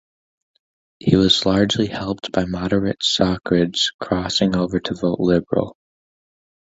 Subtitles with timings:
[0.97, 5.77] He was largely helped by moderate Socreds crossing over to vote Liberal.